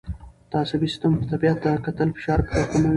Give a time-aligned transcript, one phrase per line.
[0.49, 2.89] د عصبي سیستم طبیعت ته کتل فشار راکموي.